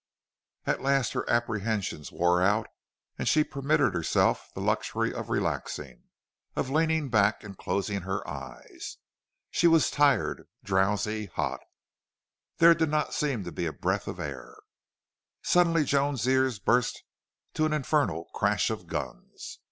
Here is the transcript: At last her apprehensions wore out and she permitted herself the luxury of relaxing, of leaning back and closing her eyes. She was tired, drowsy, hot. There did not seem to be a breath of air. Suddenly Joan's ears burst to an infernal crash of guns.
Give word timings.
At 0.65 0.81
last 0.81 1.13
her 1.13 1.29
apprehensions 1.29 2.11
wore 2.11 2.41
out 2.41 2.65
and 3.19 3.27
she 3.27 3.43
permitted 3.43 3.93
herself 3.93 4.49
the 4.55 4.59
luxury 4.59 5.13
of 5.13 5.29
relaxing, 5.29 6.05
of 6.55 6.71
leaning 6.71 7.09
back 7.09 7.43
and 7.43 7.55
closing 7.55 8.01
her 8.01 8.27
eyes. 8.27 8.97
She 9.51 9.67
was 9.67 9.91
tired, 9.91 10.47
drowsy, 10.63 11.27
hot. 11.27 11.59
There 12.57 12.73
did 12.73 12.89
not 12.89 13.13
seem 13.13 13.43
to 13.43 13.51
be 13.51 13.67
a 13.67 13.71
breath 13.73 14.07
of 14.07 14.19
air. 14.19 14.57
Suddenly 15.43 15.83
Joan's 15.83 16.25
ears 16.27 16.57
burst 16.57 17.03
to 17.53 17.67
an 17.67 17.71
infernal 17.73 18.25
crash 18.33 18.71
of 18.71 18.87
guns. 18.87 19.59